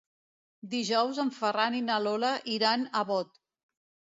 Dijous 0.71 1.19
en 1.25 1.29
Ferran 1.35 1.77
i 1.81 1.81
na 1.91 1.99
Lola 2.07 2.33
iran 2.57 2.89
a 3.03 3.07
Bot. 3.13 3.35